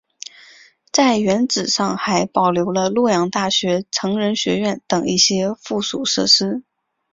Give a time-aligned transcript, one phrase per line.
[0.91, 6.63] 在原址上还保留了洛阳大学成人学院等一些附属设施。